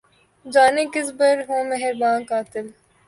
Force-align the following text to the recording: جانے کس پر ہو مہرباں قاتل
جانے 0.45 0.83
کس 0.93 1.07
پر 1.17 1.35
ہو 1.47 1.57
مہرباں 1.69 2.17
قاتل 2.29 2.65